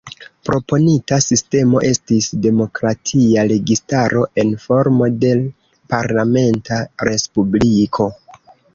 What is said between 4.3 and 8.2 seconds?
en formo de parlamenta respubliko.